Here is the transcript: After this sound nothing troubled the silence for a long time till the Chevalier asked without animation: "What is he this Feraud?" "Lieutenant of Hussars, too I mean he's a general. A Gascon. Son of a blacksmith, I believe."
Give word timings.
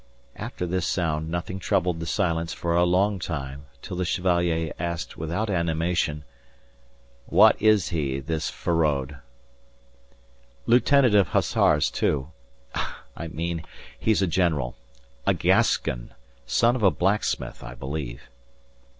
After 0.35 0.65
this 0.65 0.87
sound 0.87 1.29
nothing 1.29 1.59
troubled 1.59 1.99
the 1.99 2.07
silence 2.07 2.53
for 2.55 2.75
a 2.75 2.85
long 2.85 3.19
time 3.19 3.67
till 3.83 3.95
the 3.95 4.03
Chevalier 4.03 4.73
asked 4.79 5.15
without 5.15 5.47
animation: 5.47 6.23
"What 7.27 7.55
is 7.61 7.89
he 7.89 8.19
this 8.19 8.49
Feraud?" 8.49 9.17
"Lieutenant 10.65 11.13
of 11.13 11.27
Hussars, 11.27 11.91
too 11.91 12.31
I 13.15 13.27
mean 13.27 13.63
he's 13.99 14.23
a 14.23 14.27
general. 14.27 14.75
A 15.27 15.35
Gascon. 15.35 16.15
Son 16.47 16.75
of 16.75 16.81
a 16.81 16.89
blacksmith, 16.89 17.63
I 17.63 17.75
believe." 17.75 18.23